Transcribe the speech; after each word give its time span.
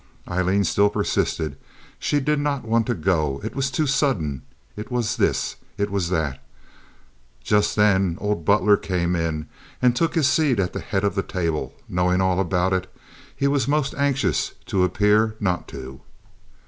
Aileen 0.27 0.63
still 0.63 0.89
persisted. 0.89 1.57
She 1.99 2.19
did 2.19 2.39
not 2.39 2.65
want 2.65 2.87
to 2.87 2.95
go. 2.95 3.39
It 3.43 3.55
was 3.55 3.69
too 3.69 3.85
sudden. 3.85 4.41
It 4.75 4.89
was 4.91 5.17
this. 5.17 5.57
It 5.77 5.91
was 5.91 6.09
that. 6.09 6.41
Just 7.43 7.75
then 7.75 8.17
old 8.19 8.43
Butler 8.43 8.77
came 8.77 9.15
in 9.15 9.45
and 9.79 9.95
took 9.95 10.15
his 10.15 10.27
seat 10.27 10.59
at 10.59 10.73
the 10.73 10.79
head 10.79 11.03
of 11.03 11.13
the 11.13 11.21
table. 11.21 11.75
Knowing 11.87 12.19
all 12.19 12.39
about 12.39 12.73
it, 12.73 12.91
he 13.35 13.47
was 13.47 13.67
most 13.67 13.93
anxious 13.93 14.53
to 14.65 14.83
appear 14.83 15.35
not 15.39 15.67
to. 15.67 16.01